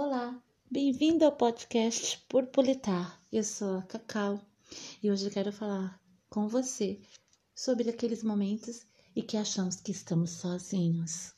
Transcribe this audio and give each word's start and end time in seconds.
Olá, 0.00 0.40
bem-vindo 0.70 1.24
ao 1.24 1.32
podcast 1.32 2.24
Purpulitar. 2.28 3.20
Eu 3.32 3.42
sou 3.42 3.78
a 3.78 3.82
Cacau 3.82 4.40
e 5.02 5.10
hoje 5.10 5.26
eu 5.26 5.30
quero 5.32 5.52
falar 5.52 6.00
com 6.30 6.46
você 6.46 7.00
sobre 7.52 7.90
aqueles 7.90 8.22
momentos 8.22 8.86
em 9.16 9.22
que 9.22 9.36
achamos 9.36 9.74
que 9.80 9.90
estamos 9.90 10.30
sozinhos. 10.30 11.34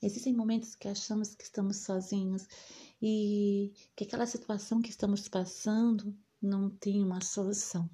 Existem 0.00 0.32
momentos 0.32 0.76
que 0.76 0.86
achamos 0.86 1.34
que 1.34 1.42
estamos 1.42 1.78
sozinhos 1.78 2.46
e 3.02 3.72
que 3.96 4.04
aquela 4.04 4.24
situação 4.24 4.80
que 4.80 4.90
estamos 4.90 5.28
passando 5.28 6.16
não 6.40 6.70
tem 6.70 7.02
uma 7.02 7.20
solução. 7.20 7.90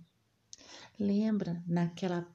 Lembra 1.00 1.64
naquela, 1.66 2.28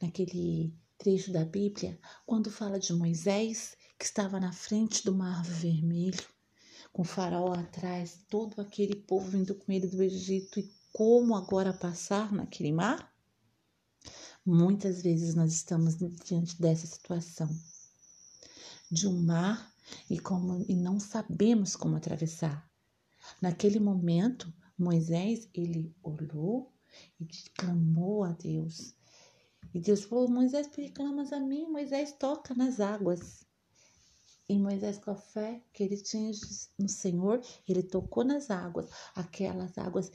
naquele 0.00 0.72
trecho 0.96 1.30
da 1.30 1.44
Bíblia 1.44 2.00
quando 2.24 2.50
fala 2.50 2.78
de 2.78 2.94
Moisés 2.94 3.76
que 3.98 4.04
estava 4.04 4.38
na 4.38 4.52
frente 4.52 5.04
do 5.04 5.14
Mar 5.14 5.42
Vermelho, 5.44 6.24
com 6.92 7.02
o 7.02 7.04
farol 7.04 7.52
atrás, 7.52 8.20
todo 8.28 8.60
aquele 8.60 8.94
povo 8.94 9.30
vindo 9.30 9.54
com 9.54 9.72
ele 9.72 9.86
do 9.86 10.02
Egito 10.02 10.60
e 10.60 10.70
como 10.92 11.34
agora 11.34 11.72
passar 11.72 12.32
naquele 12.32 12.72
mar? 12.72 13.14
Muitas 14.44 15.02
vezes 15.02 15.34
nós 15.34 15.52
estamos 15.52 15.96
diante 16.24 16.60
dessa 16.60 16.86
situação 16.86 17.48
de 18.90 19.08
um 19.08 19.22
mar 19.22 19.74
e, 20.08 20.18
como, 20.18 20.64
e 20.68 20.74
não 20.74 21.00
sabemos 21.00 21.74
como 21.74 21.96
atravessar. 21.96 22.70
Naquele 23.40 23.80
momento, 23.80 24.52
Moisés 24.78 25.48
ele 25.52 25.94
olhou 26.02 26.72
e 27.20 27.26
clamou 27.56 28.24
a 28.24 28.32
Deus. 28.32 28.94
E 29.74 29.80
Deus 29.80 30.04
falou: 30.04 30.28
Moisés, 30.28 30.66
por 30.66 30.76
que 30.76 30.90
clamas 30.90 31.32
a 31.32 31.40
mim? 31.40 31.66
Moisés 31.68 32.12
toca 32.12 32.54
nas 32.54 32.80
águas. 32.80 33.45
E 34.48 34.58
Moisés, 34.58 34.98
com 34.98 35.10
a 35.10 35.16
fé 35.16 35.60
que 35.72 35.82
ele 35.82 35.96
tinha 35.96 36.30
no 36.78 36.88
Senhor, 36.88 37.42
ele 37.68 37.82
tocou 37.82 38.24
nas 38.24 38.50
águas. 38.50 38.88
Aquelas 39.14 39.76
águas 39.76 40.10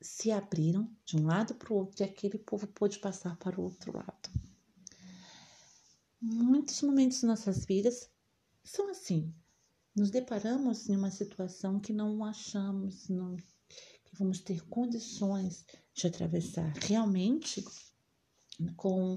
se 0.00 0.30
abriram 0.30 0.90
de 1.04 1.16
um 1.16 1.26
lado 1.26 1.54
para 1.54 1.72
o 1.72 1.76
outro 1.76 2.02
e 2.02 2.04
aquele 2.04 2.38
povo 2.38 2.66
pôde 2.66 2.98
passar 2.98 3.36
para 3.36 3.60
o 3.60 3.64
outro 3.64 3.96
lado. 3.96 4.30
Muitos 6.20 6.82
momentos 6.82 7.20
de 7.20 7.26
nossas 7.26 7.64
vidas 7.64 8.10
são 8.64 8.88
assim. 8.90 9.32
Nos 9.94 10.10
deparamos 10.10 10.88
em 10.88 10.96
uma 10.96 11.10
situação 11.10 11.80
que 11.80 11.92
não 11.92 12.24
achamos 12.24 13.08
não, 13.08 13.36
que 13.36 14.16
vamos 14.18 14.40
ter 14.40 14.66
condições 14.68 15.64
de 15.94 16.06
atravessar. 16.06 16.72
Realmente, 16.82 17.64
com 18.76 19.16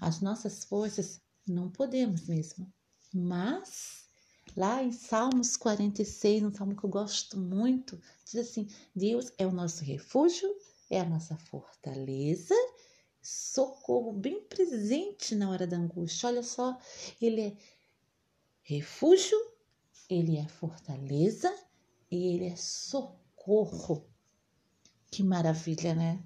as 0.00 0.20
nossas 0.20 0.64
forças, 0.64 1.20
não 1.46 1.70
podemos 1.70 2.26
mesmo. 2.26 2.72
Mas, 3.18 4.10
lá 4.54 4.82
em 4.82 4.92
Salmos 4.92 5.56
46, 5.56 6.42
um 6.42 6.52
salmo 6.52 6.76
que 6.76 6.84
eu 6.84 6.90
gosto 6.90 7.38
muito, 7.38 7.98
diz 8.26 8.36
assim: 8.36 8.68
Deus 8.94 9.32
é 9.38 9.46
o 9.46 9.52
nosso 9.52 9.82
refúgio, 9.82 10.54
é 10.90 11.00
a 11.00 11.08
nossa 11.08 11.34
fortaleza, 11.34 12.54
socorro 13.22 14.12
bem 14.12 14.42
presente 14.42 15.34
na 15.34 15.48
hora 15.48 15.66
da 15.66 15.78
angústia. 15.78 16.28
Olha 16.28 16.42
só, 16.42 16.78
ele 17.18 17.40
é 17.40 17.56
refúgio, 18.62 19.38
ele 20.10 20.36
é 20.36 20.46
fortaleza 20.46 21.50
e 22.10 22.34
ele 22.34 22.44
é 22.44 22.56
socorro. 22.56 24.06
Que 25.10 25.22
maravilha, 25.22 25.94
né? 25.94 26.22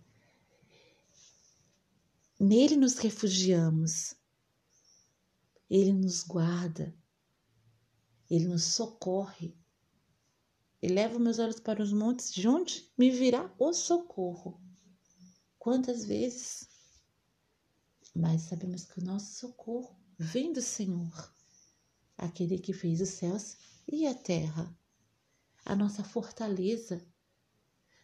Nele 2.40 2.76
nos 2.76 2.98
refugiamos. 2.98 4.19
Ele 5.70 5.92
nos 5.92 6.24
guarda, 6.24 6.92
Ele 8.28 8.48
nos 8.48 8.64
socorre. 8.64 9.56
Elevo 10.82 11.20
meus 11.20 11.38
olhos 11.38 11.60
para 11.60 11.80
os 11.80 11.92
montes, 11.92 12.32
de 12.34 12.48
onde 12.48 12.90
me 12.98 13.08
virá 13.08 13.54
o 13.56 13.72
socorro. 13.72 14.60
Quantas 15.60 16.04
vezes? 16.04 16.68
Mas 18.12 18.42
sabemos 18.42 18.84
que 18.84 18.98
o 18.98 19.04
nosso 19.04 19.32
socorro 19.34 19.96
vem 20.18 20.52
do 20.52 20.60
Senhor, 20.60 21.32
aquele 22.18 22.58
que 22.58 22.72
fez 22.72 23.00
os 23.00 23.10
céus 23.10 23.56
e 23.86 24.08
a 24.08 24.14
terra, 24.14 24.76
a 25.64 25.76
nossa 25.76 26.02
fortaleza. 26.02 27.06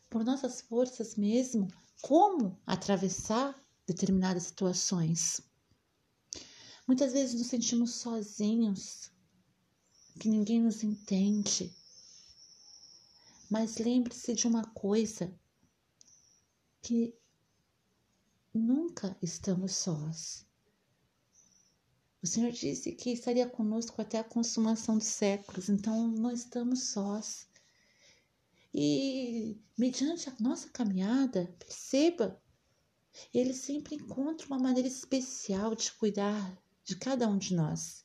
Por 0.09 0.23
nossas 0.23 0.61
forças 0.61 1.17
mesmo, 1.17 1.67
como 2.01 2.61
atravessar 2.65 3.61
determinadas 3.85 4.45
situações. 4.45 5.41
Muitas 6.87 7.13
vezes 7.13 7.35
nos 7.35 7.49
sentimos 7.49 7.97
sozinhos, 7.97 9.11
que 10.21 10.29
ninguém 10.29 10.63
nos 10.63 10.85
entende. 10.85 11.75
Mas 13.51 13.79
lembre-se 13.79 14.35
de 14.35 14.47
uma 14.47 14.65
coisa: 14.67 15.35
que 16.81 17.13
nunca 18.55 19.17
estamos 19.21 19.75
sós. 19.75 20.47
O 22.23 22.27
Senhor 22.27 22.53
disse 22.53 22.93
que 22.93 23.11
estaria 23.11 23.49
conosco 23.49 24.01
até 24.01 24.21
a 24.21 24.25
consumação 24.25 24.97
dos 24.97 25.09
séculos, 25.09 25.69
então 25.69 26.07
não 26.07 26.31
estamos 26.31 26.85
sós. 26.85 27.49
E 28.73 29.61
mediante 29.77 30.29
a 30.29 30.37
nossa 30.39 30.69
caminhada, 30.69 31.53
perceba, 31.59 32.41
Ele 33.35 33.53
sempre 33.53 33.97
encontra 33.97 34.47
uma 34.47 34.59
maneira 34.59 34.89
especial 34.89 35.75
de 35.75 35.93
cuidar 35.93 36.66
de 36.87 36.95
cada 36.95 37.27
um 37.27 37.37
de 37.37 37.53
nós. 37.53 38.05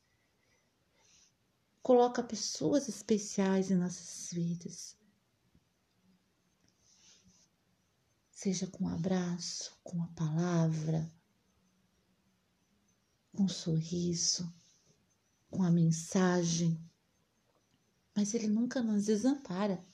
Coloca 1.83 2.23
pessoas 2.23 2.89
especiais 2.89 3.69
em 3.69 3.75
nossas 3.75 4.33
vidas. 4.33 4.97
Seja 8.31 8.65
com 8.65 8.85
um 8.85 8.89
abraço, 8.89 9.77
com 9.83 9.97
uma 9.97 10.07
palavra, 10.13 11.07
com 13.35 13.43
um 13.43 13.47
sorriso, 13.47 14.51
com 15.51 15.61
a 15.61 15.69
mensagem. 15.69 16.75
Mas 18.15 18.33
Ele 18.33 18.47
nunca 18.47 18.81
nos 18.81 19.05
desampara. 19.05 19.85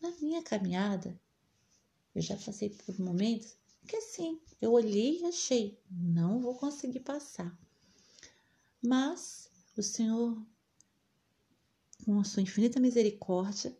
Na 0.00 0.10
minha 0.12 0.42
caminhada, 0.42 1.20
eu 2.14 2.22
já 2.22 2.38
passei 2.38 2.70
por 2.70 2.98
momentos 2.98 3.59
que 3.86 3.96
assim, 3.96 4.40
eu 4.60 4.72
olhei 4.72 5.20
e 5.20 5.26
achei, 5.26 5.80
não 5.90 6.40
vou 6.40 6.54
conseguir 6.54 7.00
passar. 7.00 7.58
Mas 8.82 9.50
o 9.76 9.82
Senhor, 9.82 10.40
com 12.04 12.18
a 12.18 12.24
sua 12.24 12.42
infinita 12.42 12.80
misericórdia, 12.80 13.76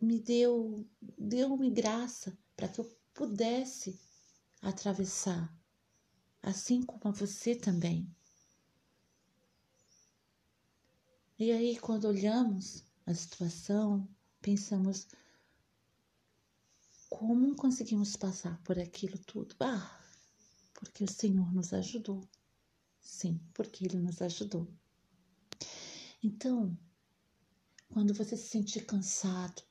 me 0.00 0.18
deu, 0.18 0.84
deu-me 1.18 1.70
graça 1.70 2.36
para 2.56 2.68
que 2.68 2.80
eu 2.80 2.98
pudesse 3.14 3.98
atravessar, 4.60 5.54
assim 6.42 6.82
como 6.82 7.14
você 7.14 7.54
também. 7.54 8.08
E 11.38 11.50
aí, 11.50 11.76
quando 11.78 12.04
olhamos 12.04 12.84
a 13.04 13.14
situação, 13.14 14.08
pensamos, 14.40 15.08
como 17.18 17.54
conseguimos 17.54 18.16
passar 18.16 18.58
por 18.62 18.78
aquilo 18.78 19.18
tudo? 19.18 19.54
Ah, 19.60 20.00
porque 20.72 21.04
o 21.04 21.08
Senhor 21.08 21.52
nos 21.52 21.72
ajudou. 21.74 22.26
Sim, 23.00 23.38
porque 23.52 23.84
Ele 23.84 23.98
nos 23.98 24.22
ajudou. 24.22 24.66
Então, 26.22 26.76
quando 27.92 28.14
você 28.14 28.34
se 28.34 28.48
sentir 28.48 28.86
cansado, 28.86 29.62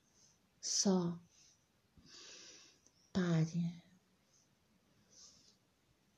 só 0.62 1.20
pare. 3.12 3.84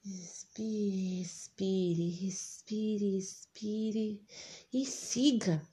Respire, 0.03 1.22
respire, 1.22 2.09
respire, 2.09 3.16
respire 3.16 4.22
e 4.73 4.85
siga. 4.85 5.66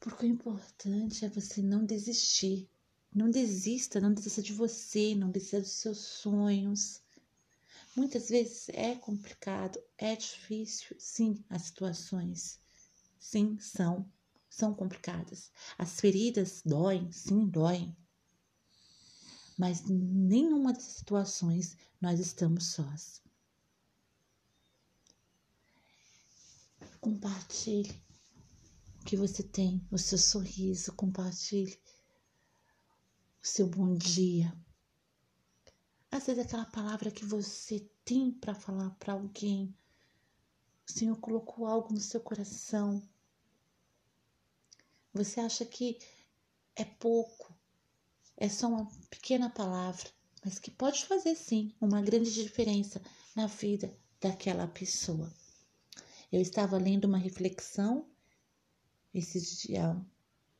Porque 0.00 0.26
o 0.26 0.28
importante 0.28 1.24
é 1.24 1.28
você 1.28 1.62
não 1.62 1.84
desistir. 1.84 2.68
Não 3.12 3.28
desista, 3.28 4.00
não 4.00 4.14
desista 4.14 4.40
de 4.40 4.52
você, 4.52 5.16
não 5.16 5.30
desista 5.30 5.60
dos 5.60 5.72
seus 5.72 5.98
sonhos. 5.98 7.02
Muitas 7.96 8.28
vezes 8.28 8.68
é 8.68 8.94
complicado, 8.94 9.82
é 9.98 10.14
difícil, 10.14 10.94
sim, 10.96 11.44
as 11.50 11.62
situações. 11.62 12.60
Sim, 13.18 13.58
são, 13.58 14.08
são 14.48 14.72
complicadas. 14.72 15.50
As 15.76 16.00
feridas 16.00 16.62
doem, 16.64 17.10
sim, 17.10 17.46
doem. 17.46 17.96
Mas 19.58 19.82
nenhuma 19.82 20.72
das 20.72 20.84
situações 20.84 21.76
nós 22.00 22.20
estamos 22.20 22.66
sós. 22.66 23.20
Compartilhe 27.00 28.00
o 29.00 29.04
que 29.04 29.16
você 29.16 29.42
tem, 29.42 29.84
o 29.90 29.98
seu 29.98 30.16
sorriso, 30.16 30.92
compartilhe 30.92 31.76
o 33.42 33.46
seu 33.46 33.66
bom 33.66 33.94
dia. 33.94 34.52
Às 36.10 36.26
vezes 36.26 36.44
aquela 36.44 36.66
palavra 36.66 37.10
que 37.10 37.24
você 37.24 37.80
tem 38.04 38.30
para 38.30 38.54
falar 38.54 38.90
para 38.98 39.14
alguém, 39.14 39.74
O 40.90 40.92
Senhor 40.92 41.16
colocou 41.18 41.66
algo 41.66 41.94
no 41.94 42.00
seu 42.00 42.20
coração. 42.20 43.00
Você 45.14 45.38
acha 45.38 45.64
que 45.64 45.98
é 46.74 46.84
pouco, 46.84 47.54
é 48.36 48.48
só 48.48 48.66
uma 48.66 48.86
pequena 49.08 49.48
palavra, 49.48 50.10
mas 50.44 50.58
que 50.58 50.70
pode 50.70 51.04
fazer 51.06 51.36
sim 51.36 51.72
uma 51.80 52.02
grande 52.02 52.34
diferença 52.34 53.00
na 53.36 53.46
vida 53.46 53.96
daquela 54.20 54.66
pessoa. 54.66 55.32
Eu 56.32 56.40
estava 56.40 56.76
lendo 56.76 57.04
uma 57.04 57.18
reflexão 57.18 58.04
esse 59.14 59.40
dia, 59.68 59.96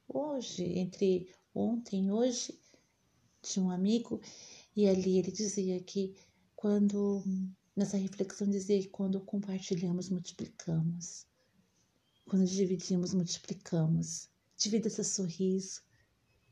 hoje, 0.07 0.79
entre 0.79 1.35
ontem 1.53 2.07
e 2.07 2.13
hoje, 2.13 2.57
de 3.43 3.61
um 3.61 3.71
amigo, 3.71 4.21
e 4.77 4.89
ali 4.89 5.19
ele 5.19 5.33
dizia 5.33 5.81
que 5.81 6.15
quando, 6.55 7.23
nessa 7.77 7.97
reflexão, 7.97 8.49
dizia 8.49 8.81
que 8.81 8.89
quando 8.89 9.21
compartilhamos, 9.21 10.09
multiplicamos. 10.11 11.27
Quando 12.29 12.47
dividimos, 12.47 13.15
multiplicamos. 13.15 14.29
Divida 14.57 14.91
seu 14.91 15.05
sorriso, 15.05 15.81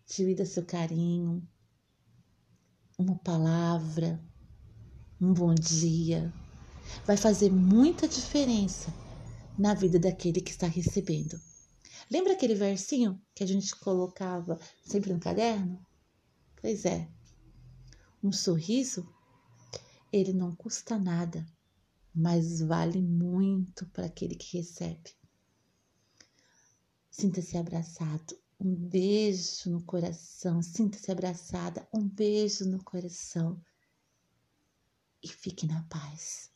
divida 0.06 0.46
seu 0.46 0.64
carinho, 0.64 1.46
uma 2.98 3.16
palavra, 3.18 4.20
um 5.20 5.32
bom 5.32 5.54
dia. 5.54 6.32
Vai 7.04 7.16
fazer 7.16 7.50
muita 7.50 8.08
diferença 8.08 8.92
na 9.58 9.74
vida 9.74 9.98
daquele 9.98 10.40
que 10.40 10.50
está 10.50 10.66
recebendo. 10.66 11.38
Lembra 12.10 12.32
aquele 12.32 12.54
versinho 12.54 13.20
que 13.34 13.44
a 13.44 13.46
gente 13.46 13.76
colocava 13.76 14.58
sempre 14.82 15.12
no 15.12 15.20
caderno? 15.20 15.86
Pois 16.60 16.84
é. 16.84 17.08
Um 18.22 18.32
sorriso, 18.32 19.08
ele 20.12 20.32
não 20.32 20.54
custa 20.54 20.98
nada, 20.98 21.46
mas 22.14 22.60
vale 22.60 23.00
muito 23.00 23.86
para 23.90 24.06
aquele 24.06 24.34
que 24.34 24.58
recebe. 24.58 25.16
Sinta-se 27.10 27.56
abraçado. 27.56 28.36
Um 28.60 28.74
beijo 28.74 29.70
no 29.70 29.82
coração. 29.84 30.62
Sinta-se 30.62 31.10
abraçada. 31.12 31.88
Um 31.92 32.08
beijo 32.08 32.64
no 32.68 32.82
coração. 32.82 33.60
E 35.22 35.28
fique 35.28 35.66
na 35.66 35.82
paz. 35.84 36.50